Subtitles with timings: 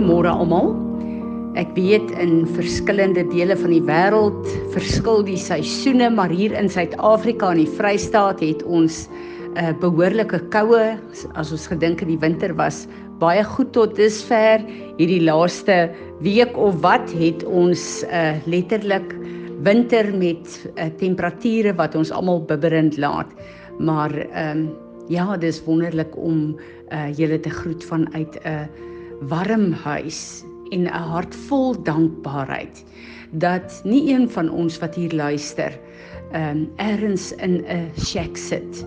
[0.00, 0.70] Goeiemôre almal.
[1.60, 7.50] Ek weet in verskillende dele van die wêreld verskil die seisoene, maar hier in Suid-Afrika
[7.52, 10.96] in die Vrystaat het ons 'n uh, behoorlike koue.
[11.36, 12.88] As ons gedink in die winter was
[13.20, 14.64] baie goed tot dusver,
[14.96, 15.92] hierdie laaste
[16.24, 19.12] week of wat het ons uh, letterlik
[19.60, 20.48] winter met
[20.80, 23.28] uh, temperature wat ons almal bibberend laat.
[23.76, 24.70] Maar ehm um,
[25.12, 26.56] ja, dis wonderlik om
[26.88, 28.88] uh, julle te groet vanuit 'n uh,
[29.28, 32.84] warm huis en 'n hart vol dankbaarheid
[33.30, 35.72] dat nie een van ons wat hier luister
[36.32, 38.86] ehm um, ergens in 'n shack sit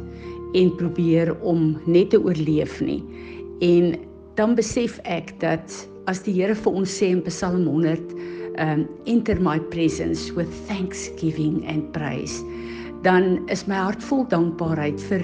[0.53, 3.03] en probeer om net te oorleef nie.
[3.59, 3.95] En
[4.35, 7.99] dan besef ek dat as die Here vir ons sê in Psalm 100
[8.55, 12.43] ehm um, enter my presence with thanksgiving and praise
[13.03, 15.23] dan is my hart vol dankbaarheid vir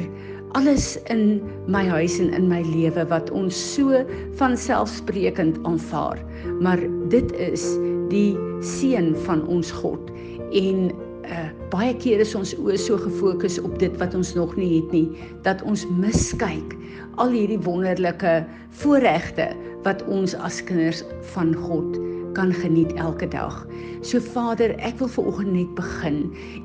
[0.57, 4.01] alles in my huis en in my lewe wat ons so
[4.39, 6.17] van selfsprekend aanvaar.
[6.61, 6.81] Maar
[7.13, 7.65] dit is
[8.09, 8.33] die
[8.65, 10.09] seën van ons God
[10.57, 10.89] en
[11.29, 14.93] uh, baie keer is ons oë so gefokus op dit wat ons nog nie het
[14.95, 15.07] nie
[15.45, 16.73] dat ons miskyk
[17.21, 18.39] al hierdie wonderlike
[18.81, 19.51] voorregte
[19.85, 21.03] wat ons as kinders
[21.35, 23.65] van God het kan geniet elke dag.
[24.01, 26.19] So Vader, ek wil veraloggend net begin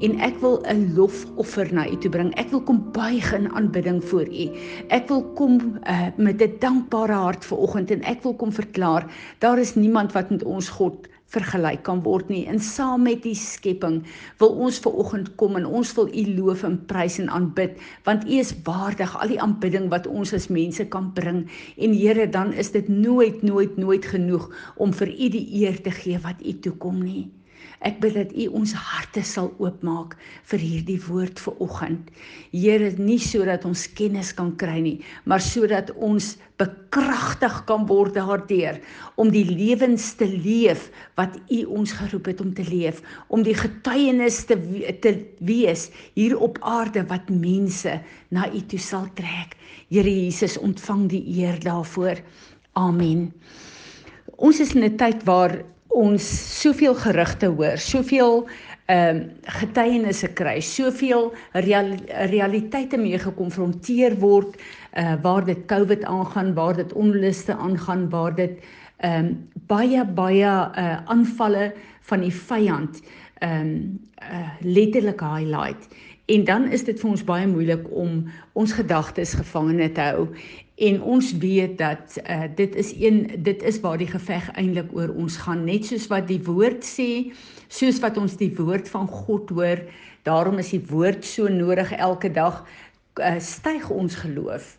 [0.07, 2.35] en ek wil 'n lofoffer na U toe bring.
[2.39, 4.47] Ek wil kom buig in aanbidding voor U.
[4.89, 9.07] Ek wil kom uh, met 'n dankbare hart veraloggend en ek wil kom verklaar,
[9.39, 12.45] daar is niemand wat met ons God vergelyk kan word nie.
[12.51, 14.01] En saam met die skepping
[14.43, 18.27] wil ons ver oggend kom en ons wil U loof en prys en aanbid want
[18.29, 21.45] U is waardig al die aanbidding wat ons as mense kan bring.
[21.77, 25.95] En Here, dan is dit nooit nooit nooit genoeg om vir U die eer te
[25.95, 27.31] gee wat U toekom nie.
[27.81, 30.15] Ek bid dat U ons harte sal oopmaak
[30.51, 32.11] vir hierdie woord vir oggend.
[32.53, 38.79] Here, nie sodat ons kennis kan kry nie, maar sodat ons bekragtig kan word daardeur
[39.19, 40.87] om die lewens te leef
[41.19, 44.59] wat U ons geroep het om te leef, om die getuienis te
[45.03, 47.99] te wees hier op aarde wat mense
[48.31, 49.59] na U toe sal trek.
[49.91, 52.23] Here Jesus, ontvang die eer daarvoor.
[52.79, 53.33] Amen.
[54.39, 56.29] Ons is in 'n tyd waar ons
[56.61, 58.47] soveel gerugte hoor, soveel
[58.85, 61.31] ehm um, getuienisse kry, soveel
[61.65, 61.95] real,
[62.29, 64.59] realiteite mee gekonfronteer word
[65.01, 68.61] uh waar dit COVID aangaan, waar dit onluste aangaan, waar dit
[68.99, 69.31] ehm um,
[69.67, 71.73] baie baie uh aanvalle
[72.11, 73.01] van die vyand
[73.41, 75.89] ehm um, uh letterlik highlight.
[76.27, 80.29] En dan is dit vir ons baie moeilik om ons gedagtes gevangene te hou
[80.75, 85.13] en ons weet dat uh, dit is een dit is waar die geveg eintlik oor
[85.15, 85.65] ons gaan.
[85.65, 87.31] Net soos wat die woord sê
[87.69, 89.85] soos wat ons die woord van God hoor
[90.27, 92.65] daarom is die woord so nodig elke dag.
[93.21, 94.75] Uh, styg ons geloof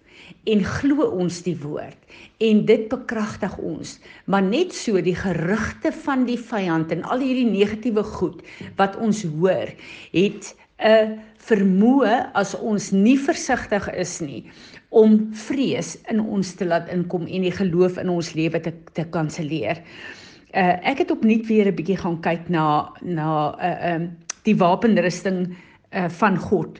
[0.50, 1.98] en glo ons die woord
[2.44, 3.96] en dit bekragtig ons.
[4.28, 8.44] Maar net so die gerugte van die vyand en al hierdie negatiewe goed
[8.80, 9.72] wat ons hoor
[10.12, 10.52] het
[10.84, 14.44] 'n vermoë as ons nie versigtig is nie
[14.90, 19.06] om vrees in ons te laat inkom en die geloof in ons lewe te te
[19.16, 19.81] kanselleer.
[20.56, 24.56] Uh ek het opnuut weer 'n bietjie gaan kyk na na 'n uh, um die
[24.56, 25.56] wapenrusting
[25.91, 26.80] uh van God.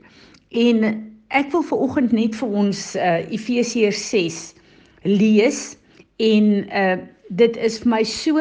[0.52, 4.56] En ek wil ver oggend net vir ons uh Efesiërs 6
[5.04, 5.78] lees
[6.18, 6.98] en uh
[7.30, 8.40] dit is vir my so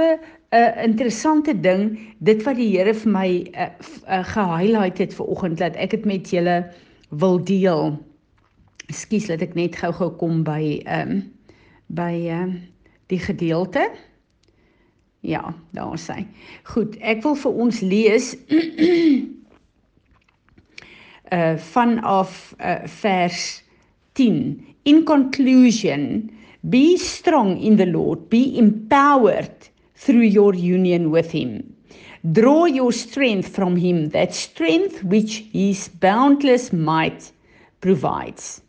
[0.55, 3.69] 'n interessante ding dit wat die Here vir my uh,
[4.07, 6.71] uh, gehighlight het vir oggend dat ek dit met julle
[7.11, 7.99] wil deel.
[8.87, 11.23] Ekskuus dat ek net gou-gou kom by ehm um,
[11.87, 12.61] by ehm uh,
[13.13, 13.91] die gedeelte.
[15.21, 16.23] Ja, daar sê.
[16.71, 18.35] Goed, ek wil vir ons lees
[21.33, 23.65] uh vanaf uh, vers
[24.15, 24.63] 10.
[24.85, 31.75] In conclusion, be strong in the Lord, be empowered through your union with Him.
[32.33, 37.31] Draw your strength from Him, that strength which His boundless might
[37.81, 38.63] provides.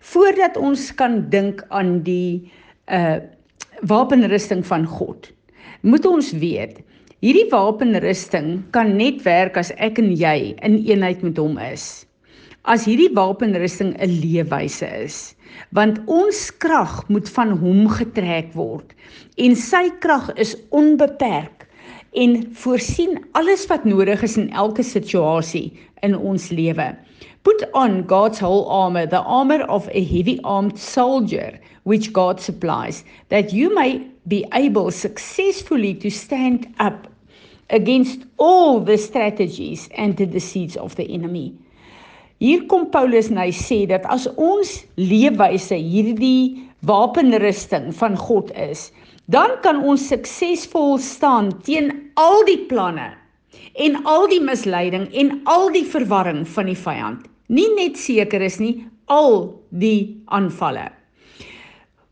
[0.00, 2.50] Voordat ons kan dink aan die
[2.90, 3.20] uh
[3.88, 5.30] wapenrusting van God,
[5.80, 6.82] moet ons weet
[7.24, 12.04] hierdie wapenrusting kan net werk as ek en jy in eenheid met hom is.
[12.68, 15.20] As hierdie wapenrusting 'n leefwyse is
[15.76, 18.94] want ons krag moet van hom getrek word
[19.36, 21.66] en sy krag is onbeperk
[22.12, 25.70] en voorsien alles wat nodig is in elke situasie
[26.02, 26.90] in ons lewe.
[27.42, 33.04] Put on God's whole armor, the armor of a heavy armed soldier which God supplies,
[33.28, 37.06] that you may be able successfully to stand up
[37.70, 41.54] against all the strategies and the deceits of the enemy.
[42.40, 46.56] Hier kom Paulus en hy sê dat as ons leefwyse hierdie
[46.88, 48.86] wapenrusting van God is,
[49.28, 53.10] dan kan ons suksesvol staan teen al die planne
[53.84, 57.28] en al die misleiding en al die verwarring van die vyand.
[57.52, 59.50] Nie net seker is nie, al
[59.82, 60.88] die aanvalle.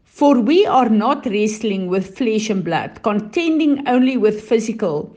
[0.05, 5.09] For we are not wrestling with flesh and blood, contending only with physical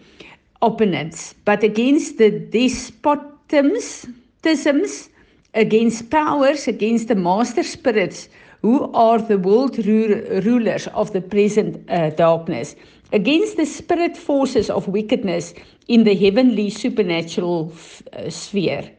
[0.62, 4.06] opponents, but against the despotisms,
[4.44, 5.10] tisms,
[5.54, 8.30] against powers, against the master spirits
[8.62, 12.76] who are the world rulers of the present uh, darkness,
[13.12, 15.54] against the spirit forces of wickedness
[15.88, 17.74] in the heavenly supernatural
[18.14, 18.90] uh, sphere.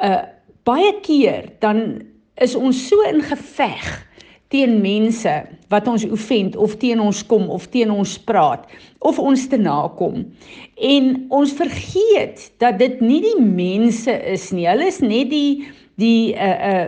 [0.00, 0.26] Uh
[0.66, 2.02] baie keer dan
[2.42, 3.84] is ons so in geveg
[4.56, 5.32] teen mense
[5.72, 8.64] wat ons oefend of teen ons kom of teen ons praat
[9.04, 10.22] of ons te nakom.
[10.80, 14.66] En ons vergeet dat dit nie die mense is nie.
[14.68, 15.66] Hulle is net die
[16.00, 16.86] die uh uh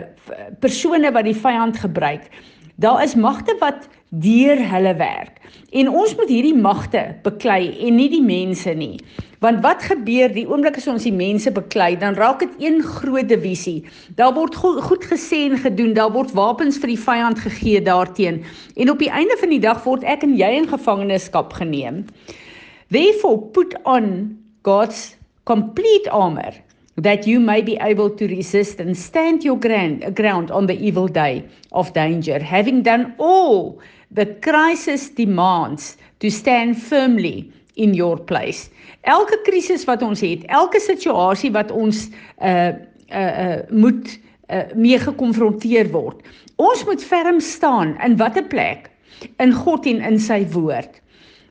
[0.60, 2.28] persone wat die vyand gebruik.
[2.76, 5.40] Daar is magte wat deur hulle werk.
[5.72, 8.96] En ons moet hierdie magte beklei en nie die mense nie.
[9.44, 13.28] Want wat gebeur die oomblik as ons die mense beklei, dan raak dit een groot
[13.30, 13.84] divisie.
[14.18, 18.42] Daar word go goed gesê en gedoen, daar word wapens vir die vyand gegee daarteen.
[18.76, 22.06] En op die einde van die dag word ek en jy in gevangenskap geneem.
[22.90, 24.34] Therefore put on
[24.66, 25.14] God's
[25.44, 26.56] complete armor
[26.98, 31.06] that you may be able to resist and stand your ground, ground on the evil
[31.06, 33.78] day of danger, having done all
[34.10, 38.70] the crisis demands to stand firmly in your place.
[39.04, 42.08] Elke krisis wat ons het, elke situasie wat ons
[42.42, 42.72] uh
[43.08, 44.18] uh, uh moet
[44.52, 46.20] uh, mee gekonfronteer word.
[46.60, 48.90] Ons moet ferm staan in watter plek?
[49.40, 51.00] In God en in sy woord.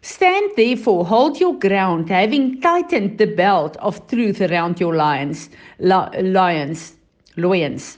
[0.01, 5.49] Stand therefore, hold your ground, having tightened the belt of truth around your lions,
[5.79, 6.93] lions,
[7.35, 7.97] loins,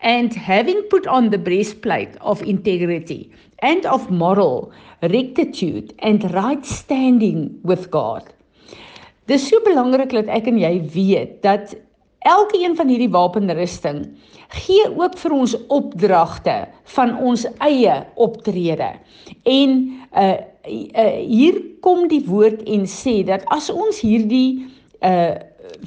[0.00, 3.30] and having put on the breastplate of integrity
[3.62, 4.72] and of moral
[5.02, 8.24] rectitude and right standing with God.
[9.26, 11.76] Dis so belangrik dat ek en jy weet dat
[12.26, 14.02] elke een van hierdie wapenrusting
[14.50, 16.56] gee ook vir ons opdragte
[16.96, 18.92] van ons eie optrede.
[19.46, 19.76] En
[20.12, 24.66] uh, uh hier kom die woord en sê dat as ons hierdie
[25.06, 25.38] uh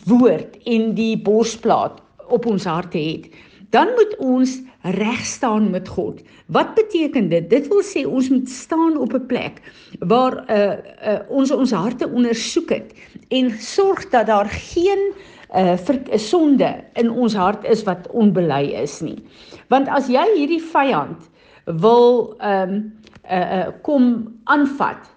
[0.07, 1.99] woord en die borsplaat
[2.33, 3.27] op ons harte het,
[3.75, 6.21] dan moet ons reg staan met God.
[6.45, 7.49] Wat beteken dit?
[7.49, 9.61] Dit wil sê ons moet staan op 'n plek
[9.99, 10.77] waar uh,
[11.07, 12.93] uh ons ons harte ondersoek het
[13.27, 15.13] en sorg dat daar geen
[15.55, 19.23] uh sonde in ons hart is wat onbely is nie.
[19.67, 21.29] Want as jy hierdie vyand
[21.65, 22.93] wil ehm um,
[23.31, 25.07] uh, uh kom aanvat,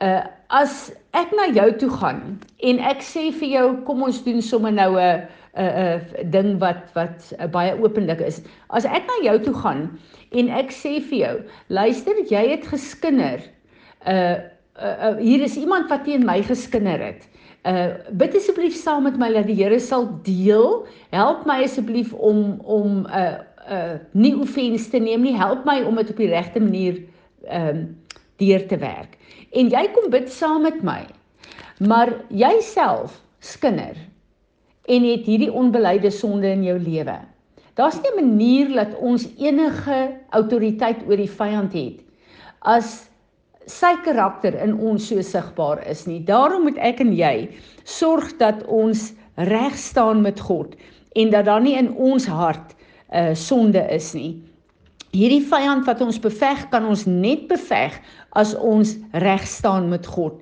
[0.00, 4.40] uh as ek na jou toe gaan en ek sê vir jou kom ons doen
[4.42, 5.28] sommer nou 'n
[5.58, 8.40] 'n 'n ding wat wat uh, baie openlik is.
[8.68, 9.82] As ek na jou toe gaan
[10.30, 11.34] en ek sê vir jou,
[11.68, 13.42] luister, jy het geskinder.
[14.06, 14.38] Uh,
[14.78, 17.26] uh, uh hier is iemand wat teen my geskinder het.
[17.66, 20.86] Uh bid asseblief saam met my dat die Here sal deel.
[21.10, 23.38] Help my asseblief om om 'n uh,
[23.68, 25.36] uh nie offens te neem nie.
[25.36, 27.02] Help my om dit op die regte manier
[27.48, 27.96] ehm um,
[28.38, 29.18] deur te werk.
[29.52, 31.06] En jy kom bid saam met my.
[31.78, 33.96] Maar jouself skinder
[34.88, 37.18] en het hierdie onbeleide sonde in jou lewe.
[37.78, 42.00] Daar's nie 'n manier dat ons enige autoriteit oor die vyand het
[42.60, 43.08] as
[43.66, 46.20] sy karakter in ons so sigbaar is nie.
[46.24, 47.48] Daarom moet ek en jy
[47.84, 50.74] sorg dat ons reg staan met God
[51.14, 52.74] en dat daar nie in ons hart
[53.12, 54.42] 'n uh, sonde is nie.
[55.12, 58.00] Hierdie vyand wat ons beveg, kan ons net beveg
[58.36, 60.34] as ons reg staan met God.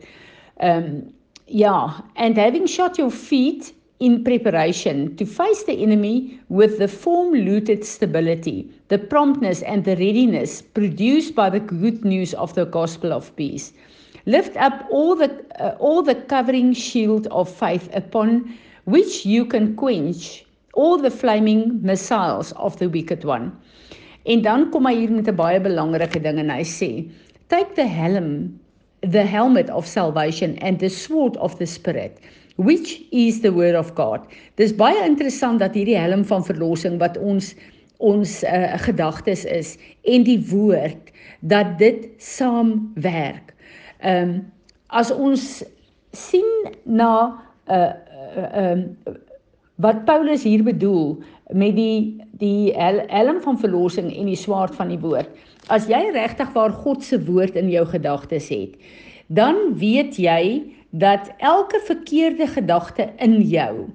[0.57, 1.15] Ehm um,
[1.47, 7.33] ja, and having shot your feet in preparation to face the enemy with the form
[7.33, 13.13] looted stability, the promptness and the readiness produced by the good news of the gospel
[13.13, 13.73] of peace.
[14.27, 19.75] Lift up all the uh, all the covering shield of faith upon which you can
[19.77, 23.53] quench all the flaming missiles of the wicked one.
[24.27, 27.09] En dan kom hy hier met 'n baie belangrike ding en hy sê,
[27.49, 28.61] take the helm
[29.01, 32.19] the helmet of salvation and the sword of the spirit
[32.57, 34.25] which is the word of God.
[34.57, 37.55] Dis baie interessant dat hierdie helm van verlossing wat ons
[38.05, 43.55] ons uh, gedagtes is en die woord dat dit saamwerk.
[44.05, 44.37] Ehm um,
[44.95, 45.65] as ons
[46.13, 46.47] sien
[46.85, 47.93] na 'n uh, eh,
[48.53, 49.17] ehm uh, uh,
[49.77, 51.19] wat Paulus hier bedoel
[51.53, 52.73] met die die
[53.09, 55.29] helm van verlossing en die swaard van die woord.
[55.69, 58.77] As jy regtig waar God se woord in jou gedagtes het,
[59.27, 60.63] dan weet jy
[61.03, 63.87] dat elke verkeerde gedagte in jou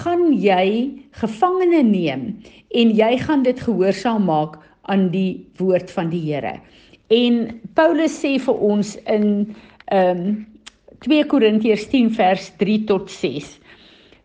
[0.00, 0.68] gaan jy
[1.20, 2.24] gevangene neem
[2.76, 6.58] en jy gaan dit gehoorsaam maak aan die woord van die Here.
[7.08, 9.26] En Paulus sê vir ons in
[9.92, 10.30] ehm um,
[11.06, 13.52] 2 Korintiërs 10 vers 3 tot 6.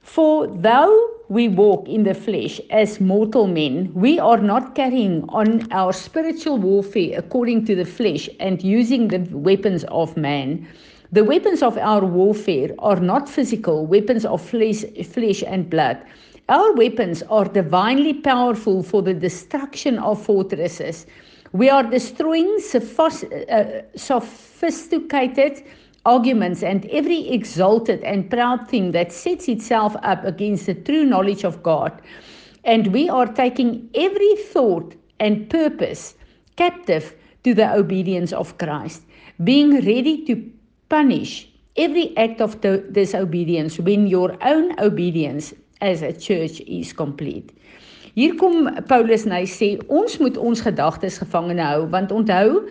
[0.01, 0.95] For though
[1.29, 6.57] we walk in the flesh as mortal men, we are not carrying on our spiritual
[6.57, 10.65] warfare according to the flesh and using the weapons of man.
[11.13, 16.03] The weapons of our warfare are not physical weapons of flesh, flesh and blood.
[16.49, 21.05] Our weapons are divinely powerful for the destruction of fortresses.
[21.51, 23.63] We are destroying uh,
[23.95, 25.63] sophisticated
[26.03, 31.43] arguments and every exalted and proud thing that sets itself up against the true knowledge
[31.43, 32.01] of God.
[32.63, 36.15] And we are taking every thought and purpose
[36.55, 39.03] captive to the obedience of Christ,
[39.43, 40.51] being ready to
[40.89, 42.57] punish every act of
[42.91, 47.51] disobedience when your own obedience as a church is complete.
[48.13, 52.61] Hier kom Paulus en hy sê ons moet ons gedagtes gevangene hou want onthou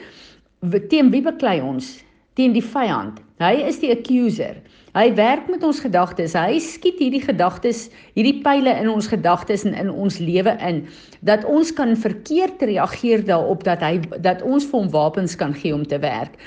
[0.90, 1.98] teen wie beklei ons?
[2.38, 3.18] Teen die vyand.
[3.42, 4.60] Hy is die accuser.
[4.94, 6.36] Hy werk met ons gedagtes.
[6.38, 10.84] Hy skiet hierdie gedagtes, hierdie pile in ons gedagtes en in ons lewe in
[11.26, 15.74] dat ons kan verkeerd reageer daarop dat hy dat ons vir hom wapens kan gee
[15.74, 16.38] om te werk.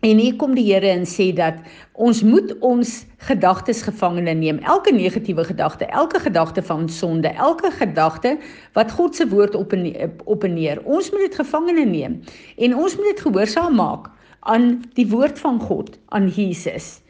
[0.00, 1.56] En hier kom die Here en sê dat
[1.98, 2.90] ons moet ons
[3.26, 4.60] gedagtes gevangene neem.
[4.62, 8.36] Elke negatiewe gedagte, elke gedagte van sonde, elke gedagte
[8.78, 9.88] wat God se woord op en
[10.24, 10.78] op en neer.
[10.86, 12.20] Ons moet dit gevangene neem
[12.56, 14.06] en ons moet dit gehoorsaam maak
[14.46, 17.00] aan die woord van God, aan Jesus.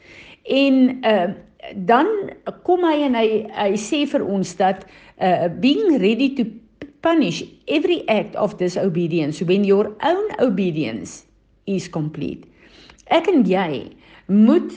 [0.49, 1.29] En uh
[1.75, 2.07] dan
[2.65, 4.87] kom hy en hy hy sê vir ons dat
[5.21, 6.47] uh being ready to
[7.05, 11.27] punish every act of disobedience when your own obedience
[11.67, 12.47] is complete.
[13.15, 13.89] Ek en jy
[14.29, 14.77] moet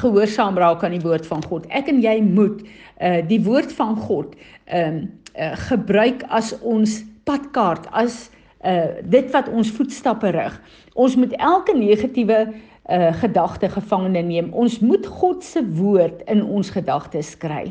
[0.00, 1.66] gehoorsaam raak aan die woord van God.
[1.68, 2.64] Ek en jy moet
[3.04, 8.30] uh die woord van God ehm uh, uh, gebruik as ons padkaart, as
[8.64, 10.54] uh dit wat ons voetstappe rig.
[10.94, 14.52] Ons moet elke negatiewe uh gedagte gevangene neem.
[14.52, 17.68] Ons moet God se woord in ons gedagtes kry.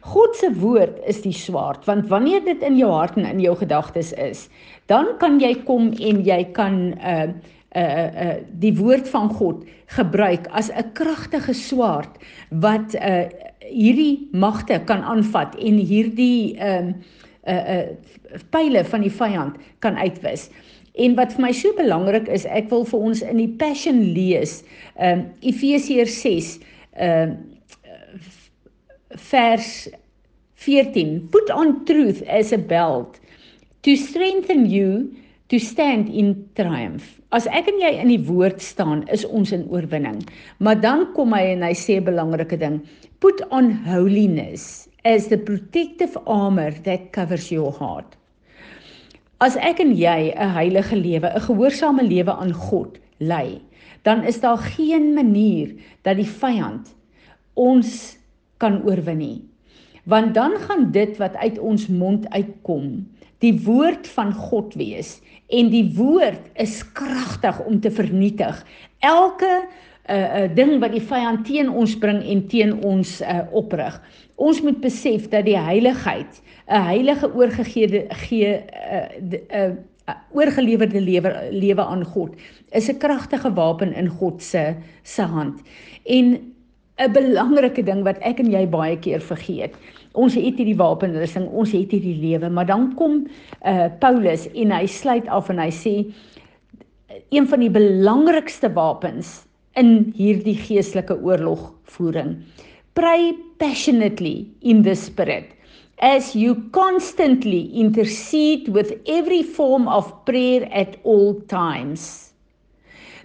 [0.00, 3.56] God se woord is die swaard want wanneer dit in jou hart en in jou
[3.56, 4.48] gedagtes is,
[4.88, 7.32] dan kan jy kom en jy kan uh
[7.76, 12.18] uh uh die woord van God gebruik as 'n kragtige swaard
[12.50, 13.28] wat uh
[13.60, 16.88] hierdie magte kan aanvat en hierdie ehm
[17.46, 20.50] uh, uh uh pile van die vyand kan uitwis.
[20.94, 24.64] En wat vir my so belangrik is, ek wil vir ons in die Passion lees,
[24.98, 26.58] ehm um, Efesiërs 6
[26.98, 27.36] ehm uh,
[29.30, 29.88] vers
[30.54, 31.28] 14.
[31.30, 33.18] Put on truth as a belt
[33.82, 35.08] to strengthen you
[35.50, 37.18] to stand in triumph.
[37.34, 40.22] As ek en jy in die woord staan, is ons in oorwinning.
[40.62, 42.80] Maar dan kom hy en hy sê 'n belangrike ding,
[43.18, 48.16] put on holiness as the protective armor that covers your heart.
[49.40, 53.60] As ek en jy 'n heilige lewe, 'n gehoorsame lewe aan God lei,
[54.02, 56.94] dan is daar geen manier dat die vyand
[57.54, 58.16] ons
[58.58, 59.42] kan oorwin nie.
[60.04, 63.06] Want dan gaan dit wat uit ons mond uitkom,
[63.40, 65.18] die woord van God wees
[65.50, 68.64] en die woord is kragtig om te vernietig
[69.00, 69.50] elke
[70.10, 73.94] 'n uh, uh, ding wat die vyand teen ons bring en teen ons uh, oprig.
[74.34, 79.70] Ons moet besef dat die heiligheid, 'n heilige oorgegee gee 'n uh, uh,
[80.08, 82.34] uh, oorgelewerde lewe lewe aan God,
[82.72, 85.60] is 'n kragtige wapen in God se se hand.
[86.04, 86.49] En
[87.00, 89.74] 'n belangrike ding wat ek en jy baie keer vergeet.
[90.12, 93.26] Ons het hierdie wapenrusting, ons het hierdie lewe, maar dan kom
[93.64, 95.94] uh Paulus en hy sluit af en hy sê
[97.30, 99.46] een van die belangrikste wapens
[99.78, 102.36] in hierdie geestelike oorlogvoering.
[102.94, 105.54] Pray passionately in the spirit
[106.00, 112.29] as you constantly intercede with every form of prayer at all times.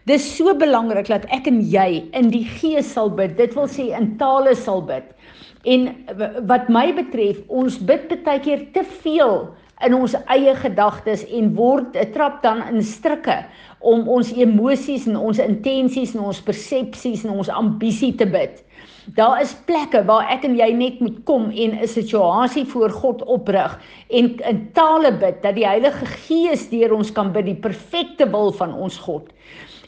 [0.06, 3.32] Dis so belangrik dat ek en jy in die gees sal bid.
[3.40, 5.08] Dit wil sê in tale sal bid.
[5.66, 5.88] En
[6.46, 9.48] wat my betref, ons bid baie keer te veel
[9.84, 13.40] in ons eie gedagtes en word 'n trap dan in strikke
[13.82, 18.62] om ons emosies en ons intensies en ons persepsies en ons ambisie te bid.
[19.18, 23.24] Daar is plekke waar ek en jy net moet kom en 'n situasie voor God
[23.26, 28.30] oprig en in tale bid dat die Heilige Gees deur ons kan bid die perfekte
[28.30, 29.34] wil van ons God.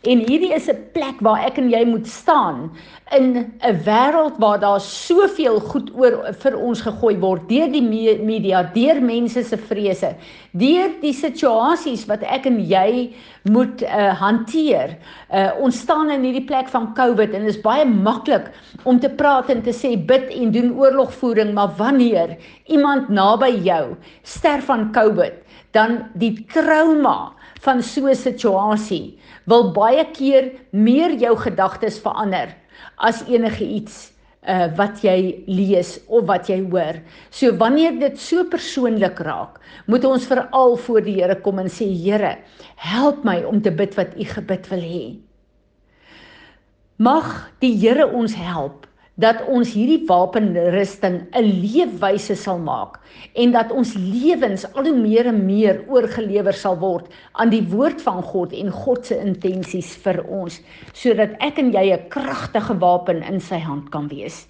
[0.07, 2.71] En hierdie is 'n plek waar ek en jy moet staan
[3.11, 3.25] in
[3.59, 9.01] 'n wêreld waar daar soveel goed oor vir ons gegooi word deur die media, deur
[9.01, 10.15] mense se vrese,
[10.51, 14.97] deur die situasies wat ek en jy moet uh, hanteer.
[15.33, 18.51] Uh, ons staan in hierdie plek van COVID en dit is baie maklik
[18.83, 22.37] om te praat en te sê bid en doen oorlogvoering, maar wanneer
[22.67, 25.33] iemand naby jou sterf van COVID,
[25.71, 32.55] dan die trauma van so 'n situasie wil baie keer meer jou gedagtes verander
[32.97, 34.11] as enige iets
[34.47, 37.01] uh wat jy lees of wat jy hoor.
[37.29, 41.85] So wanneer dit so persoonlik raak, moet ons veral voor die Here kom en sê
[41.85, 42.37] Here,
[42.75, 45.17] help my om te bid wat U gebid wil hê.
[46.97, 48.86] Mag die Here ons help
[49.17, 52.99] dat ons hierdie wapenrusting 'n leefwyse sal maak
[53.33, 58.01] en dat ons lewens al hoe meer en meer oorgelewer sal word aan die woord
[58.01, 60.61] van God en God se intensies vir ons
[60.93, 64.47] sodat ek en jy 'n kragtige wapen in sy hand kan wees.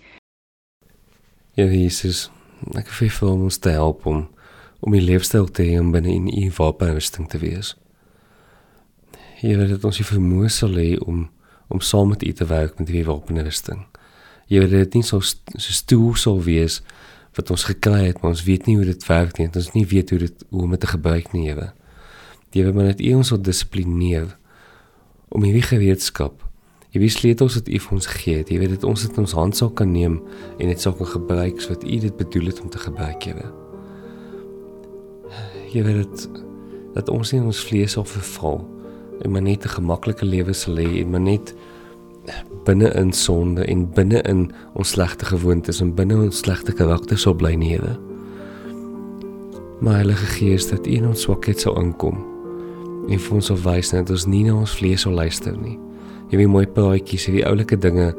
[1.55, 2.29] Ja Jesus,
[2.75, 4.27] ek vir vir ons te help om
[4.79, 7.75] om die leefstyl te hê om binne in u wapenrusting te wees.
[9.39, 11.29] Hier wil dit ons vermoë sal hê om
[11.69, 13.87] om saam met u te werk met die wapenrusting
[14.47, 16.81] jy weet dit nie so so stoel sou wees
[17.37, 19.49] wat ons gekry het maar ons weet nie hoe dit werk nie.
[19.53, 21.71] Ons nie weet hoe dit hoe om dit te gebruik nie ewe.
[22.55, 24.37] Jy weet maar net u ons sal dissiplineer
[25.29, 26.47] om hierdie gereedskap
[26.97, 29.35] jy weet sleutels wat u vir ons gee het jy weet dit ons dit ons
[29.37, 30.17] hand sal kan neem
[30.57, 33.45] en dit sal kan gebruik soos wat u dit bedoel het om te gebruik ewe
[35.73, 36.43] jy weet dit
[36.95, 38.63] dat ons nie ons vlees sal verval
[39.21, 41.53] en maar net 'n gemaklike lewe sal hê en maar net
[42.67, 47.35] binne in sonde en binne in ons slegte gewoontes en binne ons slegte karakter sal
[47.39, 47.95] bly nie, Here.
[49.79, 52.19] Maar Heilige Gees, dat U in ons swakheid sal inkom
[53.07, 55.77] en vir ons sal wys dat ons nie na ons vlees sal luister nie.
[56.33, 58.09] Weet mooi praatjies, hierdie oulike dinge,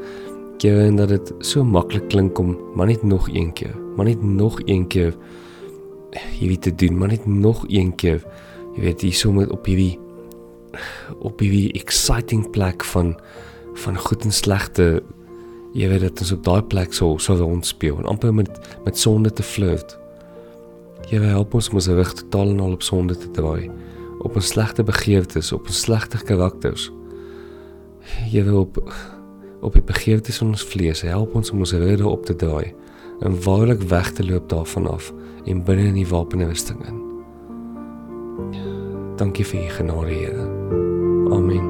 [0.62, 4.23] keer en dat dit so maklik klink om maar net nog een keer, maar net
[4.23, 5.12] nog een keer
[6.40, 8.23] weet te doen, maar net nog een keer.
[8.76, 9.99] Jy weet jy sommer op hierdie
[11.25, 13.14] op hierdie exciting plek van
[13.85, 14.88] van goed en slegte
[15.76, 18.50] jy weet dit is op daai plek so so rond speel en amper met
[18.84, 19.99] met sonde te flirt.
[21.08, 23.71] Jy wil help ons om ons rug totaal en al op sonde te draai,
[24.21, 26.91] op ons slegte begeertes, op ons slegte karakters.
[28.32, 28.82] Jy wil op
[29.60, 32.75] op die begeertes van ons vlees help ons om ons rug op te draai
[33.26, 35.12] en waarlik weg te loop daarvan af
[35.47, 37.02] en binne in die wapenrusting in.
[39.19, 40.47] Dankie vir u genade, Here.
[41.34, 41.68] Amen.